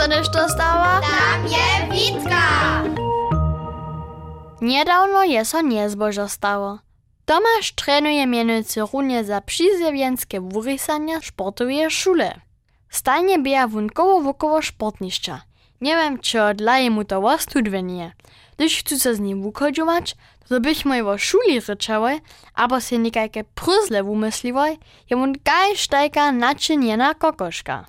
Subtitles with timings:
[0.00, 1.00] sa nešto stała?
[1.04, 2.44] Tam je Witka!
[4.60, 6.78] Niedawno je so niezbožo stało.
[7.24, 12.40] Tomasz trenuje mianujcy runie za przyzjewienskie wurysania sportowej szule.
[12.90, 15.42] Stajnie bija wunkowo wokoło sportniszcza.
[15.80, 18.12] Nie wiem, czy dla mu to wostudwienie.
[18.56, 20.16] Gdyż chcę z nim wuchodźować,
[20.48, 22.20] to byśmy wo szuli ryczały,
[22.54, 24.78] albo się niekajkie pryzle wumysliwoj,
[25.10, 27.86] jemu gaj sztajka naczyniena kokoszka.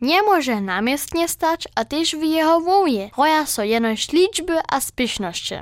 [0.00, 5.54] Nie może namiestnie stać, a też w jego woje roja so jenoś liczby a spieszności.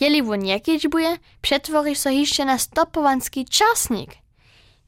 [0.00, 4.10] Jeli won jakiś buje, przetwori so jeszcze na stopowanski czasnik.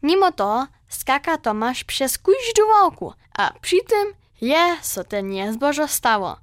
[0.02, 3.52] Mimo to skaka Tomasz przez każdą wałku, a
[3.88, 6.36] tym je so ten niezbożo stało.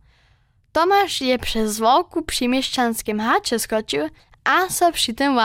[0.72, 4.10] Tomasz je przez wałku przy mieszczanskim hacie skoczył,
[4.44, 5.36] a so przy tym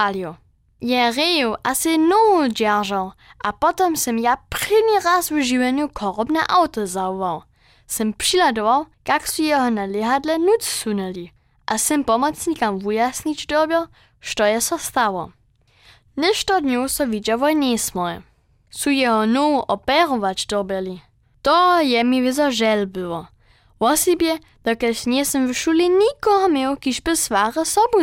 [0.82, 0.91] walił.
[0.91, 3.12] Je reju a se nowu dzierżał,
[3.45, 7.42] a potem sem ja první raz w żywieniu korobne auto zauwał.
[7.86, 11.30] Sem przyladował, jak su jeho na lehadle nuc sunęli,
[11.66, 13.87] a sem pomocnikam wujasnić dobił,
[14.20, 15.30] što je so stało.
[16.16, 18.23] Ništo dniu so widziało nie smoje.
[18.70, 21.01] Su jeho nowu operować dobili.
[21.42, 23.26] To je mi wizo żel było.
[23.80, 27.98] Wosibie, dokelž niesem w szuli nikogo miał, kiż by sware sobu.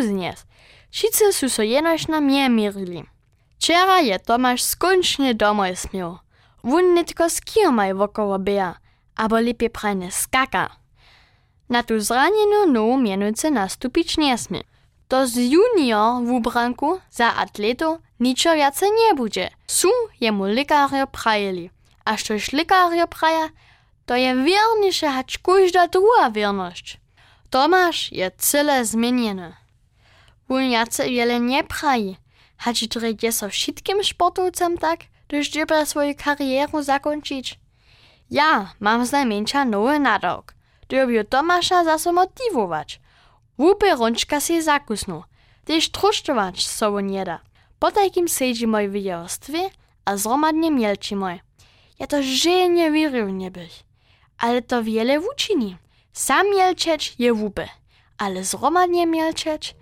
[0.92, 3.04] Wszyscy su so jenoś na mnie mierili.
[3.60, 6.18] Wczera je Tomasz skończnie domoj smiał.
[6.64, 8.76] Wun nitko skiermaj wokoło beja,
[9.16, 10.70] abo lepiej prajne skaka.
[11.70, 14.64] Na tu zranjeną nowu mianujce nastupić nie smie.
[15.08, 19.50] To z junior w ubranku za atletów niczo jace nie będzie.
[19.68, 19.90] Su
[20.22, 21.70] jemu lekarze prajeli.
[22.06, 23.50] A štož lekarje praja,
[24.06, 26.98] to je wierniejsze hać każda druga wierność.
[27.50, 29.54] Tomasz je cyle zmieniony.
[30.50, 32.18] Wun jace wiele nie praji,
[32.58, 37.60] hać drejdzie so wszystkim sportowcem tak, gdyż trzeba swoją karierę zakończyć.
[38.32, 40.54] Ja mam znajmniejsza nowy nadok,
[40.90, 43.00] dobił Tomasza zase motiwować.
[43.58, 45.24] Łupy rączka się zakusnu,
[45.66, 47.40] gdyż trusztować sobą nie da.
[47.80, 49.70] Po takim siedzi moj w jerstwie,
[50.06, 51.42] a zromadnie mielci moj.
[52.00, 53.84] Ja to żenie wierzył nie bych.
[54.38, 55.78] Ale to wiele uczyni.
[56.14, 57.68] Sam mielczeć je łupy,
[58.18, 59.76] ale zromadnie mielczeć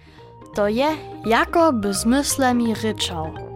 [0.58, 0.88] to je
[1.26, 3.47] jako by z myślami ryczał.